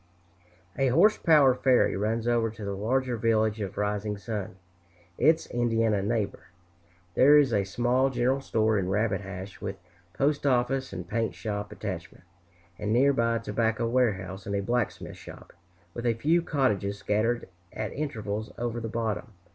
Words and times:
A 0.79 0.87
horse 0.87 1.19
power 1.19 1.53
ferry 1.53 1.95
runs 1.95 2.27
over 2.27 2.49
to 2.49 2.65
the 2.65 2.73
larger 2.73 3.17
village 3.17 3.61
of 3.61 3.77
Rising 3.77 4.17
Sun, 4.17 4.55
its 5.19 5.45
Indiana 5.51 6.01
neighbor. 6.01 6.47
There 7.13 7.37
is 7.37 7.53
a 7.53 7.65
small 7.65 8.09
general 8.09 8.41
store 8.41 8.79
in 8.79 8.89
Rabbit 8.89 9.21
Hash, 9.21 9.61
with 9.61 9.75
postoffice 10.15 10.91
and 10.91 11.07
paint 11.07 11.35
shop 11.35 11.71
attachment, 11.71 12.23
and 12.79 12.91
near 12.91 13.13
by 13.13 13.35
a 13.35 13.39
tobacco 13.41 13.87
warehouse 13.87 14.47
and 14.47 14.55
a 14.55 14.63
blacksmith 14.63 15.17
shop, 15.17 15.53
with 15.93 16.07
a 16.07 16.15
few 16.15 16.41
cottages 16.41 16.97
scattered 16.97 17.47
at 17.71 17.93
intervals 17.93 18.51
over 18.57 18.79
the 18.79 18.89
bottom. 18.89 19.33